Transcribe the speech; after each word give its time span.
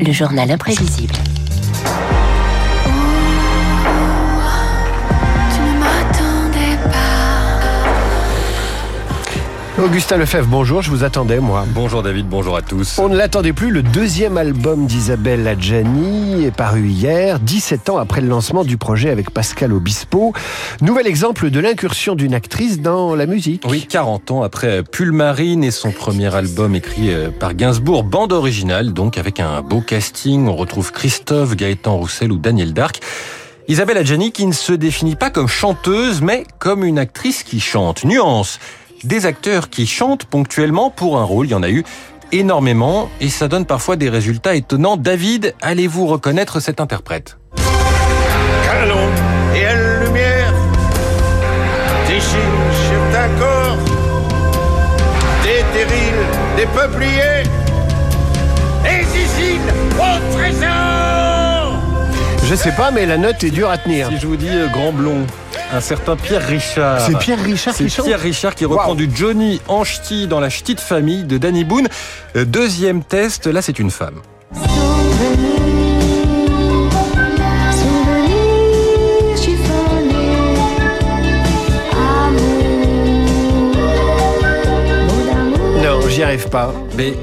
Le 0.00 0.12
journal 0.12 0.50
imprévisible. 0.50 1.14
Augustin 9.82 10.18
Lefebvre, 10.18 10.46
bonjour, 10.46 10.82
je 10.82 10.90
vous 10.90 11.04
attendais 11.04 11.40
moi. 11.40 11.64
Bonjour 11.68 12.02
David, 12.02 12.26
bonjour 12.28 12.54
à 12.54 12.60
tous. 12.60 12.98
On 12.98 13.08
ne 13.08 13.16
l'attendait 13.16 13.54
plus, 13.54 13.70
le 13.70 13.82
deuxième 13.82 14.36
album 14.36 14.86
d'Isabelle 14.86 15.48
Adjani 15.48 16.44
est 16.44 16.54
paru 16.54 16.86
hier, 16.86 17.40
17 17.40 17.88
ans 17.88 17.96
après 17.96 18.20
le 18.20 18.28
lancement 18.28 18.62
du 18.62 18.76
projet 18.76 19.08
avec 19.08 19.30
Pascal 19.30 19.72
Obispo. 19.72 20.34
Nouvel 20.82 21.06
exemple 21.06 21.48
de 21.48 21.60
l'incursion 21.60 22.14
d'une 22.14 22.34
actrice 22.34 22.80
dans 22.80 23.14
la 23.14 23.24
musique. 23.24 23.62
Oui, 23.66 23.86
40 23.88 24.30
ans 24.32 24.42
après 24.42 24.82
Pulmarine 24.82 25.64
et 25.64 25.70
son 25.70 25.92
premier 25.92 26.34
album 26.34 26.74
écrit 26.74 27.10
euh, 27.10 27.30
par 27.30 27.54
Gainsbourg, 27.54 28.04
bande 28.04 28.34
originale, 28.34 28.92
donc 28.92 29.16
avec 29.16 29.40
un 29.40 29.62
beau 29.62 29.80
casting, 29.80 30.46
on 30.46 30.56
retrouve 30.56 30.92
Christophe, 30.92 31.56
Gaëtan 31.56 31.96
Roussel 31.96 32.32
ou 32.32 32.36
Daniel 32.36 32.74
Dark. 32.74 33.00
Isabelle 33.66 33.98
Adjani 33.98 34.32
qui 34.32 34.46
ne 34.46 34.52
se 34.52 34.72
définit 34.72 35.16
pas 35.16 35.30
comme 35.30 35.48
chanteuse, 35.48 36.20
mais 36.20 36.44
comme 36.58 36.84
une 36.84 36.98
actrice 36.98 37.44
qui 37.44 37.60
chante. 37.60 38.04
Nuance 38.04 38.58
des 39.04 39.26
acteurs 39.26 39.70
qui 39.70 39.86
chantent 39.86 40.24
ponctuellement 40.24 40.90
pour 40.90 41.18
un 41.18 41.24
rôle. 41.24 41.46
Il 41.46 41.50
y 41.50 41.54
en 41.54 41.62
a 41.62 41.70
eu 41.70 41.84
énormément 42.32 43.10
et 43.20 43.28
ça 43.28 43.48
donne 43.48 43.66
parfois 43.66 43.96
des 43.96 44.08
résultats 44.08 44.54
étonnants. 44.54 44.96
David, 44.96 45.54
allez-vous 45.60 46.06
reconnaître 46.06 46.60
cet 46.60 46.80
interprète? 46.80 47.38
Canon 48.64 49.08
et 49.54 49.60
elle 49.60 50.04
lumière, 50.04 50.52
des 52.06 52.18
corps, 53.38 53.76
des 55.42 55.64
terrils, 55.72 56.26
des 56.56 56.66
peupliers, 56.66 57.42
et 58.84 59.04
Sicile 59.04 59.60
au 59.98 60.36
trésor 60.36 61.78
Je 62.44 62.54
sais 62.54 62.72
pas, 62.72 62.90
mais 62.90 63.06
la 63.06 63.18
note 63.18 63.42
est 63.44 63.50
dure 63.50 63.70
à 63.70 63.78
tenir. 63.78 64.08
Si 64.08 64.18
je 64.18 64.26
vous 64.26 64.36
dis 64.36 64.48
euh, 64.48 64.68
grand 64.68 64.92
blond, 64.92 65.26
un 65.72 65.80
certain 65.80 66.16
Pierre 66.16 66.46
Richard. 66.46 67.00
C'est 67.00 67.18
Pierre 67.18 67.42
Richard 67.42 67.74
C'est 67.74 67.84
qui 67.84 67.90
chante 67.90 68.06
Pierre 68.06 68.20
Richard 68.20 68.54
qui 68.54 68.64
reprend 68.64 68.90
Wow. 68.90 68.94
du 68.96 69.08
Johnny 69.14 69.60
en 69.68 69.84
ch'ti 69.84 70.26
dans 70.26 70.40
la 70.40 70.50
ch'ti 70.50 70.74
de 70.74 70.80
famille 70.80 71.24
de 71.24 71.38
Danny 71.38 71.64
Boone. 71.64 71.88
Euh, 72.36 72.44
Deuxième 72.44 73.02
test, 73.04 73.46
là 73.46 73.62
c'est 73.62 73.78
une 73.78 73.90
femme. 73.90 74.20
Non, 85.82 86.00
j'y 86.08 86.22
arrive 86.22 86.48
pas. 86.48 86.72
Mais 86.96 87.14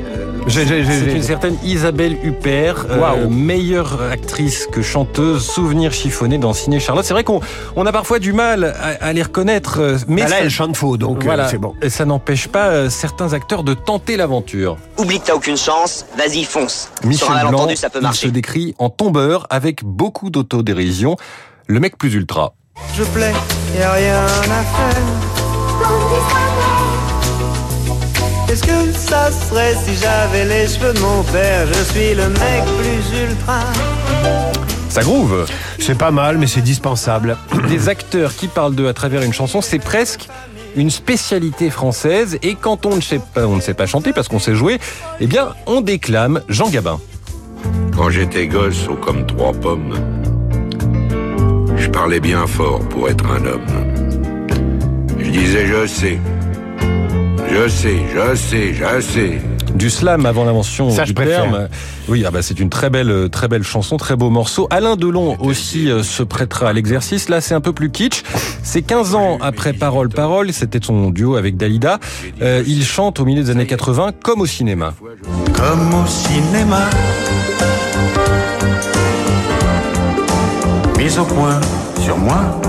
euh, 0.56 0.84
c'est 1.06 1.14
une 1.14 1.24
certaine 1.24 1.58
Isabelle 1.64 2.18
Huppert, 2.24 2.86
euh, 2.90 3.00
Waouh. 3.00 3.30
meilleure 3.30 4.02
actrice 4.12 4.68
que 4.72 4.82
chanteuse, 4.82 5.46
souvenir 5.46 5.92
chiffonné 5.92 6.38
dans 6.38 6.54
Ciné 6.54 6.80
Charlotte. 6.80 7.06
C'est 7.06 7.14
vrai 7.14 7.24
qu'on 7.24 7.42
on 7.76 7.86
a 7.86 7.92
parfois 7.92 8.20
du 8.20 8.34
mal 8.34 8.64
à, 8.64 9.06
à 9.06 9.14
les 9.14 9.24
reconnaître, 9.24 9.80
euh, 9.80 9.98
mais 10.08 10.22
Ah, 10.24 10.30
là, 10.30 10.36
ça, 10.38 10.42
elle 10.44 10.50
chante 10.50 10.76
faux, 10.78 10.98
donc 10.98 11.20
euh, 11.20 11.26
voilà, 11.26 11.48
c'est 11.50 11.58
bon. 11.58 11.74
Et 11.82 11.90
ça 11.90 12.06
n'empêche 12.06 12.48
pas 12.48 12.68
euh, 12.68 12.90
certains 12.90 13.34
acteurs 13.34 13.64
de 13.64 13.74
tenter 13.74 14.18
l'aventure. 14.18 14.78
Oublie 14.98 15.20
que 15.20 15.28
t'as 15.28 15.36
aucune 15.36 15.58
chance, 15.58 16.06
vas-y 16.18 16.44
fonce. 16.44 16.90
Sur 17.02 17.08
Michel 17.10 17.48
Blanc, 17.50 17.68
ça 17.76 17.90
peut 17.90 18.00
il 18.00 18.02
se 18.02 18.04
marcher. 18.04 18.32
décrit 18.32 18.76
en 18.80 18.90
tombeur 18.90 19.48
avec 19.50 19.84
beaucoup 19.84 20.30
d'autodérision. 20.30 21.16
Le 21.68 21.80
mec 21.80 21.98
plus 21.98 22.14
ultra. 22.14 22.54
Je 22.96 23.04
plais, 23.04 23.34
y 23.78 23.82
a 23.82 23.92
rien 23.92 24.24
à 24.24 24.64
faire. 24.64 24.98
Qu'est-ce 28.58 28.92
que 28.92 28.98
ça 28.98 29.30
serait 29.32 29.76
si 29.76 29.94
j'avais 30.02 30.46
les 30.46 30.68
cheveux 30.68 30.92
de 30.92 31.00
mon 31.00 31.22
père 31.22 31.68
Je 31.68 31.84
suis 31.94 32.16
le 32.16 32.28
mec 32.28 32.64
plus 32.80 33.22
ultra. 33.22 33.60
Ça 34.90 35.04
groove 35.04 35.46
C'est 35.78 35.96
pas 35.96 36.10
mal, 36.10 36.40
mais 36.40 36.48
c'est 36.48 36.62
dispensable. 36.62 37.38
Des 37.70 37.88
acteurs 37.88 38.36
qui 38.36 38.48
parlent 38.48 38.74
d'eux 38.74 38.88
à 38.88 38.94
travers 38.94 39.22
une 39.22 39.34
chanson, 39.34 39.62
c'est 39.62 39.78
presque 39.78 40.28
une 40.76 40.90
spécialité 40.90 41.70
française. 41.70 42.40
Et 42.42 42.56
quand 42.56 42.88
on 42.88 42.96
ne 42.96 43.02
sait 43.02 43.20
pas, 43.20 43.46
on 43.46 43.58
ne 43.58 43.62
sait 43.62 43.76
pas 43.76 43.86
chanter 43.86 44.12
parce 44.12 44.28
qu'on 44.28 44.40
sait 44.40 44.56
jouer, 44.56 44.80
eh 45.20 45.28
bien, 45.28 45.50
on 45.68 45.82
déclame 45.82 46.42
Jean 46.50 46.70
Gabin. 46.70 47.00
Quand 47.96 48.10
j'étais 48.10 48.48
gosse, 48.48 48.88
haut 48.88 48.96
comme 48.96 49.28
trois 49.28 49.54
pommes, 49.54 49.94
je 51.78 51.90
parlais 51.90 52.20
bien 52.20 52.48
fort 52.48 52.80
pour 52.90 53.08
être 53.08 53.26
un 53.28 53.46
homme. 53.46 53.68
Je 55.20 55.30
disais 55.30 55.68
je 55.68 55.86
sais, 55.86 56.20
je 57.50 57.68
sais, 57.68 57.98
je 58.14 58.36
sais, 58.36 58.74
je 58.74 59.02
sais. 59.02 59.42
Du 59.76 59.90
slam 59.90 60.26
avant 60.26 60.46
l'invention 60.46 60.90
du 61.04 61.14
préfère. 61.14 61.44
terme. 61.44 61.68
Oui, 62.08 62.24
ah 62.26 62.32
bah 62.32 62.42
c'est 62.42 62.60
une 62.60 62.70
très 62.70 62.90
belle, 62.90 63.12
euh, 63.12 63.28
très 63.28 63.48
belle 63.48 63.64
chanson, 63.64 63.98
très 63.98 64.16
beau 64.16 64.30
morceau. 64.30 64.68
Alain 64.70 64.96
Delon 64.96 65.38
aussi 65.42 65.90
euh, 65.90 66.04
se 66.04 66.24
prêtera 66.24 66.70
à 66.70 66.74
l'exercice. 66.74 67.30
Là, 67.30 67.42
c'est 67.42 67.54
un 67.54 67.62
peu 67.62 67.74
plus 67.74 67.92
kitsch. 67.92 68.24
C'est 68.64 68.82
15 68.82 69.16
ans 69.16 69.38
après 69.42 69.74
Parole 69.74 70.10
Parole. 70.10 70.52
C'était 70.54 70.80
son 70.82 71.10
duo 71.10 71.36
avec 71.36 71.58
Dalida. 71.58 72.00
Euh, 72.42 72.64
il 72.66 72.84
chante 72.84 73.20
au 73.20 73.26
milieu 73.26 73.44
des 73.44 73.50
années 73.50 73.68
80 73.68 74.14
comme 74.24 74.42
au 74.42 74.46
cinéma. 74.46 74.94
Comme 75.56 75.94
au 75.94 76.08
cinéma. 76.08 76.90
Mise 80.98 81.20
au 81.20 81.26
point 81.26 81.60
sur 82.04 82.18
moi. 82.18 82.60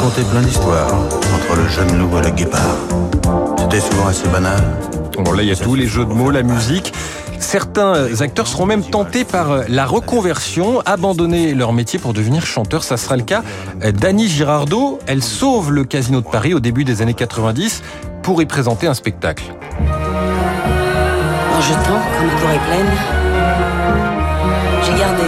On 0.00 0.02
a 0.02 0.06
raconté 0.06 0.30
plein 0.30 0.40
d'histoires 0.40 0.94
entre 0.94 1.56
le 1.56 1.68
jeune 1.68 1.98
loup 1.98 2.16
et 2.16 2.22
le 2.22 2.30
guépard. 2.30 2.76
C'était 3.58 3.80
souvent 3.80 4.06
assez 4.06 4.26
banal. 4.28 4.58
Bon, 5.18 5.32
là, 5.32 5.42
il 5.42 5.48
y 5.48 5.52
a 5.52 5.56
tous 5.56 5.74
les 5.74 5.86
jeux 5.86 6.06
de 6.06 6.12
mots, 6.12 6.30
la 6.30 6.42
musique. 6.42 6.94
Certains 7.38 8.22
acteurs 8.22 8.46
seront 8.46 8.64
même 8.64 8.82
tentés 8.82 9.24
par 9.24 9.50
euh, 9.50 9.62
la 9.68 9.84
reconversion, 9.84 10.80
abandonner 10.86 11.52
leur 11.52 11.74
métier 11.74 11.98
pour 11.98 12.14
devenir 12.14 12.46
chanteur. 12.46 12.82
Ça 12.82 12.96
sera 12.96 13.16
le 13.18 13.24
cas 13.24 13.42
euh, 13.84 13.92
d'Annie 13.92 14.28
Girardot. 14.28 15.00
Elle 15.06 15.22
sauve 15.22 15.70
le 15.70 15.84
Casino 15.84 16.22
de 16.22 16.28
Paris 16.28 16.54
au 16.54 16.60
début 16.60 16.84
des 16.84 17.02
années 17.02 17.12
90 17.12 17.82
pour 18.22 18.40
y 18.40 18.46
présenter 18.46 18.86
un 18.86 18.94
spectacle. 18.94 19.44
En 21.52 21.60
jetant, 21.60 22.00
quand 22.16 22.24
ma 22.24 22.40
cour 22.40 22.50
est 22.50 22.66
pleine, 22.68 22.90
j'ai 24.82 24.98
gardé 24.98 25.24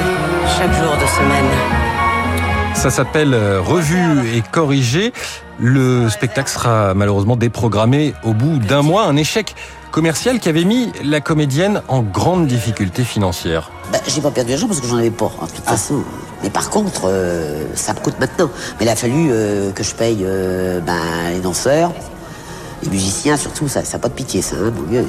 chaque 0.57 0.73
jour 0.73 0.95
de 0.95 1.07
semaine. 1.07 1.92
Ça 2.75 2.91
s'appelle 2.91 3.35
euh, 3.35 3.61
Revue 3.61 4.37
et 4.37 4.43
corrigé. 4.43 5.13
Le 5.61 6.09
spectacle 6.09 6.51
sera 6.51 6.95
malheureusement 6.95 7.37
déprogrammé 7.37 8.15
au 8.25 8.35
bout 8.35 8.59
d'un 8.59 8.83
mois. 8.83 9.05
Un 9.05 9.17
échec 9.17 9.55
commercial 9.93 10.41
qui 10.41 10.49
avait 10.49 10.65
mis 10.65 10.91
la 11.05 11.21
comédienne 11.21 11.83
en 11.87 12.03
grande 12.03 12.49
difficulté 12.49 13.05
financière. 13.05 13.71
Bah, 13.93 13.99
j'ai 14.09 14.21
pas 14.21 14.31
perdu 14.31 14.51
d'argent 14.51 14.67
parce 14.67 14.81
que 14.81 14.87
j'en 14.89 14.97
avais 14.97 15.11
pas, 15.11 15.31
hein, 15.41 15.47
de 15.47 15.53
toute 15.53 15.65
façon. 15.65 16.03
Mais 16.43 16.51
par 16.51 16.71
contre, 16.71 17.03
euh, 17.05 17.67
ça 17.75 17.93
me 17.93 18.01
coûte 18.01 18.19
maintenant. 18.19 18.51
Mais 18.81 18.87
il 18.87 18.89
a 18.89 18.97
fallu 18.97 19.29
euh, 19.31 19.71
que 19.71 19.85
je 19.85 19.95
paye 19.95 20.25
euh, 20.25 20.81
ben, 20.81 20.99
les 21.33 21.41
danseurs, 21.41 21.93
les 22.83 22.89
musiciens 22.89 23.37
surtout, 23.37 23.69
ça 23.69 23.83
n'a 23.83 23.99
pas 23.99 24.09
de 24.09 24.15
pitié 24.15 24.43
ça, 24.43 24.57
hein, 24.57 24.73
mon 24.75 24.83
Dieu. 24.85 25.05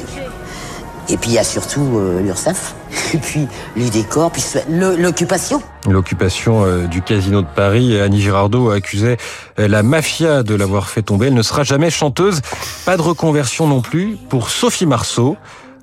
Et 1.09 1.17
puis 1.17 1.31
il 1.31 1.33
y 1.33 1.39
a 1.39 1.43
surtout 1.43 1.99
l'URSSAF, 2.21 2.75
et 3.13 3.17
puis 3.21 3.47
les 3.75 3.89
décors, 3.89 4.31
puis 4.31 4.43
l'occupation. 4.69 5.61
L'occupation 5.89 6.65
euh, 6.65 6.87
du 6.87 7.01
casino 7.01 7.41
de 7.41 7.47
Paris, 7.47 7.99
Annie 7.99 8.21
Girardot 8.21 8.71
accusait 8.71 9.17
euh, 9.59 9.67
la 9.67 9.83
mafia 9.83 10.43
de 10.43 10.55
l'avoir 10.55 10.89
fait 10.89 11.01
tomber. 11.01 11.27
Elle 11.27 11.33
ne 11.33 11.41
sera 11.41 11.63
jamais 11.63 11.89
chanteuse. 11.89 12.41
Pas 12.85 12.97
de 12.97 13.01
reconversion 13.01 13.67
non 13.67 13.81
plus 13.81 14.17
pour 14.29 14.49
Sophie 14.49 14.85
Marceau. 14.85 15.37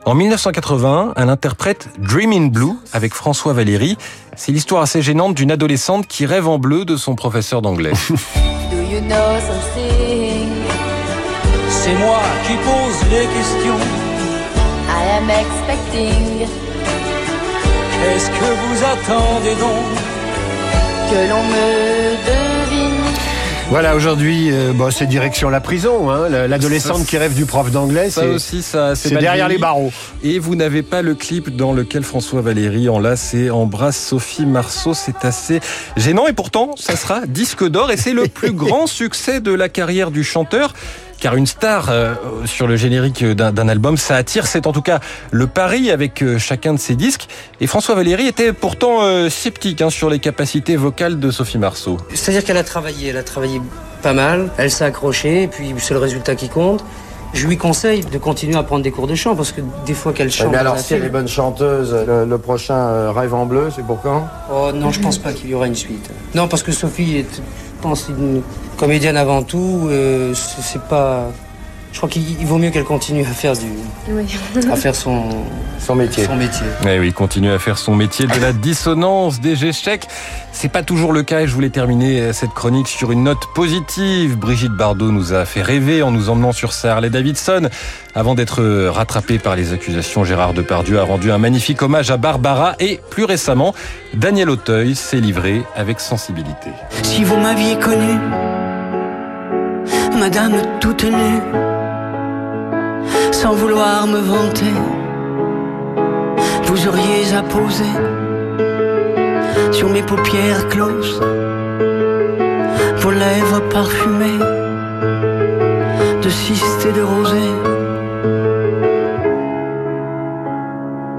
En 0.07 0.15
1980, 0.15 1.13
elle 1.17 1.29
interprète 1.29 1.89
Dream 1.99 2.33
in 2.33 2.47
Blue 2.47 2.73
avec 2.93 3.13
François 3.13 3.53
Valéry. 3.53 3.99
C'est 4.35 4.51
l'histoire 4.51 4.83
assez 4.83 5.03
gênante 5.03 5.35
d'une 5.35 5.51
adolescente 5.51 6.07
qui 6.07 6.25
rêve 6.25 6.49
en 6.49 6.59
bleu 6.59 6.87
de 6.87 6.97
son 6.97 7.15
professeur 7.15 7.61
d'anglais. 7.61 7.93
Do 8.71 8.77
you 8.77 9.01
know 9.03 9.39
something? 9.41 10.49
C'est 11.69 11.95
moi 11.97 12.21
qui 12.47 12.55
pose 12.55 13.11
les 13.11 13.27
questions. 13.27 13.81
I 14.89 15.03
am 15.19 15.31
expecting 15.31 16.70
Qu'est-ce 18.21 18.31
que 18.33 18.45
vous 18.45 18.85
attendez 18.85 19.55
donc 19.55 19.97
que 21.11 21.31
l'on 21.31 21.43
me 21.43 22.17
devine. 22.27 23.01
Voilà, 23.71 23.97
aujourd'hui, 23.97 24.51
euh, 24.53 24.73
bon, 24.75 24.91
c'est 24.91 25.07
direction 25.07 25.49
la 25.49 25.61
prison. 25.61 26.11
Hein, 26.11 26.29
la- 26.29 26.47
L'adolescente 26.47 27.07
qui 27.07 27.17
rêve 27.17 27.33
du 27.35 27.47
prof 27.47 27.71
d'anglais, 27.71 28.11
Ça 28.11 28.21
c'est 28.23 28.27
aussi, 28.29 28.61
ça 28.63 28.95
c'est 28.95 29.15
derrière 29.17 29.49
les 29.49 29.57
barreaux. 29.57 29.91
Et 30.23 30.39
vous 30.39 30.55
n'avez 30.55 30.83
pas 30.83 31.01
le 31.01 31.15
clip 31.15 31.57
dans 31.57 31.73
lequel 31.73 32.03
François 32.03 32.43
Valéry 32.43 32.91
enlace 32.91 33.33
et 33.33 33.49
embrasse 33.49 33.97
Sophie 33.97 34.45
Marceau. 34.45 34.93
C'est 34.93 35.25
assez 35.25 35.61
gênant 35.97 36.27
et 36.27 36.35
pourtant, 36.35 36.73
ça 36.77 36.97
sera 36.97 37.23
disque 37.27 37.67
d'or 37.67 37.91
et 37.91 37.97
c'est 37.97 38.13
le 38.13 38.25
plus 38.27 38.53
grand 38.53 38.87
succès 38.87 39.41
de 39.41 39.53
la 39.55 39.71
carrière 39.71 40.11
du 40.11 40.25
chanteur 40.25 40.75
car 41.21 41.37
une 41.37 41.47
star 41.47 41.91
euh, 41.91 42.15
sur 42.47 42.67
le 42.67 42.77
générique 42.77 43.25
d'un 43.25 43.69
album, 43.69 43.97
ça 43.97 44.17
attire. 44.17 44.47
C'est 44.47 44.67
en 44.67 44.73
tout 44.73 44.83
cas 44.83 45.01
le 45.31 45.47
pari 45.47 45.91
avec 45.91 46.23
euh, 46.23 46.39
chacun 46.39 46.73
de 46.73 46.79
ses 46.79 46.97
disques. 46.97 47.29
Et 47.61 47.67
François 47.67 47.95
Valéry 47.95 48.27
était 48.27 48.53
pourtant 48.53 49.03
euh, 49.03 49.29
sceptique 49.29 49.83
hein, 49.83 49.91
sur 49.91 50.11
les 50.11 50.19
capacités 50.19 50.77
vocales 50.77 51.21
de 51.21 51.31
Sophie 51.31 51.59
Marceau. 51.59 51.99
C'est-à-dire 52.15 52.43
qu'elle 52.43 52.57
a 52.57 52.65
travaillé, 52.65 53.09
elle 53.09 53.19
a 53.19 53.23
travaillé 53.23 53.61
pas 54.03 54.15
mal, 54.15 54.51
elle 54.57 54.71
s'est 54.71 54.85
accrochée, 54.85 55.43
et 55.43 55.49
puis 55.49 55.75
c'est 55.79 55.95
le 55.95 56.01
résultat 56.01 56.35
qui 56.35 56.49
compte. 56.49 56.83
Je 57.33 57.47
lui 57.47 57.57
conseille 57.57 58.01
de 58.01 58.19
continuer 58.19 58.57
à 58.57 58.65
prendre 58.65 58.83
des 58.83 58.91
cours 58.91 59.07
de 59.07 59.15
chant 59.15 59.37
parce 59.37 59.53
que 59.53 59.61
des 59.87 59.95
fois 59.95 60.13
qu'elle 60.13 60.33
chante. 60.33 60.51
mais 60.51 60.59
alors, 60.59 60.79
si 60.79 60.95
elle 60.95 61.05
est 61.05 61.11
bonne 61.11 61.29
chanteuse, 61.29 61.95
le, 61.95 62.39
prochain 62.39 63.13
Rêve 63.13 63.35
en 63.35 63.47
bleu, 63.47 63.69
c'est 63.75 63.87
pour 63.87 64.03
quand? 64.03 64.27
Oh 64.53 64.73
non, 64.75 64.91
je 64.91 64.99
pense 64.99 65.19
pas 65.19 65.33
qu'il 65.33 65.51
y 65.51 65.55
aura 65.55 65.69
une 65.69 65.77
suite. 65.77 66.11
Non, 66.35 66.49
parce 66.49 66.65
que 66.65 66.73
Sophie 66.73 67.19
est, 67.19 67.37
je 67.37 67.83
pense, 67.83 68.09
une 68.09 68.43
comédienne 68.81 69.19
avant 69.19 69.43
tout. 69.43 69.89
Euh, 69.91 70.33
c'est 70.35 70.83
pas. 70.83 71.31
Je 71.93 71.99
crois 71.99 72.09
qu'il 72.09 72.47
vaut 72.47 72.57
mieux 72.57 72.71
qu'elle 72.71 72.85
continue 72.85 73.23
à 73.23 73.33
faire 73.33 73.53
du, 73.55 73.67
à 74.71 74.77
faire 74.77 74.95
son, 74.95 75.25
son 75.81 75.97
métier. 75.97 76.25
Son 76.25 76.37
métier. 76.37 76.67
Eh 76.89 77.01
oui, 77.01 77.13
continue 77.13 77.51
à 77.51 77.59
faire 77.59 77.79
son 77.79 77.97
métier 77.97 78.29
de 78.29 78.41
la 78.41 78.53
dissonance 78.53 79.41
des 79.41 79.67
échecs. 79.67 80.07
C'est 80.53 80.71
pas 80.71 80.85
toujours 80.85 81.13
le 81.13 81.25
cas 81.25 81.41
et 81.41 81.49
je 81.49 81.53
voulais 81.53 81.69
terminer 81.71 82.33
cette 82.33 82.53
chronique 82.53 82.87
sur 82.87 83.11
une 83.11 83.25
note 83.25 83.45
positive. 83.57 84.39
Brigitte 84.39 84.73
Bardot 84.73 85.11
nous 85.11 85.33
a 85.33 85.45
fait 85.45 85.63
rêver 85.63 86.03
en 86.03 86.13
nous 86.13 86.31
emmenant 86.31 86.53
sur 86.53 86.73
sa 86.73 86.93
Harley 86.93 87.11
Davidson. 87.11 87.69
Avant 88.15 88.37
d'être 88.37 88.63
rattrapée 88.89 89.41
par 89.41 89.57
les 89.57 89.73
accusations, 89.73 90.23
Gérard 90.25 90.55
Depardieu 90.55 91.01
a 91.01 91.03
rendu 91.03 91.33
un 91.33 91.39
magnifique 91.39 91.83
hommage 91.83 92.13
à 92.13 92.19
Barbara 92.19 92.77
et 92.79 93.01
plus 93.11 93.25
récemment, 93.25 93.75
Daniel 94.15 94.49
Auteuil 94.49 94.95
s'est 94.95 95.21
livré 95.21 95.63
avec 95.75 95.99
sensibilité. 95.99 96.71
Si 97.03 97.25
vous 97.25 97.37
m'aviez 97.37 97.77
connu, 97.81 98.17
Madame 100.21 100.53
toute 100.81 101.05
nue, 101.05 101.41
sans 103.33 103.55
vouloir 103.55 104.07
me 104.07 104.19
vanter, 104.19 104.75
vous 106.65 106.89
auriez 106.89 107.35
apposé 107.35 107.87
sur 109.73 109.89
mes 109.89 110.03
paupières 110.03 110.69
closes 110.69 111.23
vos 112.99 113.11
lèvres 113.13 113.63
parfumées 113.71 114.45
de 116.23 116.29
cystes 116.29 116.87
et 116.87 116.93
de 116.93 117.03
rosée 117.03 117.55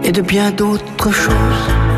et 0.03 0.11
de 0.11 0.21
bien 0.21 0.51
d'autres 0.51 1.11
choses. 1.11 1.90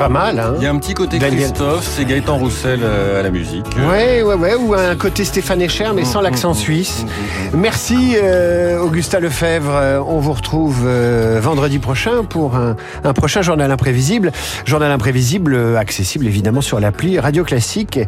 Pas 0.00 0.08
mal, 0.08 0.38
hein 0.38 0.54
Il 0.56 0.62
y 0.62 0.66
a 0.66 0.70
un 0.70 0.78
petit 0.78 0.94
côté 0.94 1.18
Daniel. 1.18 1.50
Christophe, 1.50 1.84
c'est 1.84 2.06
Gaëtan 2.06 2.38
Roussel 2.38 2.80
euh, 2.82 3.20
à 3.20 3.22
la 3.22 3.30
musique. 3.30 3.66
Ouais, 3.86 4.22
ouais, 4.22 4.34
ouais, 4.34 4.54
ou 4.54 4.72
un 4.72 4.96
côté 4.96 5.26
Stéphane 5.26 5.60
Echer, 5.60 5.90
mais 5.94 6.06
sans 6.06 6.22
l'accent 6.22 6.54
suisse. 6.54 7.04
Merci, 7.52 8.16
euh, 8.16 8.80
Augusta 8.80 9.20
Lefebvre. 9.20 9.74
Euh, 9.74 10.00
On 10.00 10.18
vous 10.18 10.32
retrouve 10.32 10.84
euh, 10.86 11.38
vendredi 11.42 11.78
prochain 11.78 12.24
pour 12.24 12.56
un, 12.56 12.76
un 13.04 13.12
prochain 13.12 13.42
journal 13.42 13.70
imprévisible. 13.70 14.32
Journal 14.64 14.90
imprévisible 14.90 15.54
euh, 15.54 15.76
accessible 15.76 16.26
évidemment 16.26 16.62
sur 16.62 16.80
l'appli 16.80 17.20
Radio 17.20 17.44
Classique. 17.44 18.00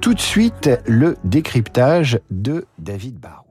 Tout 0.00 0.14
de 0.14 0.20
suite, 0.20 0.70
le 0.86 1.16
décryptage 1.24 2.20
de 2.30 2.64
David 2.78 3.18
Barrault. 3.18 3.49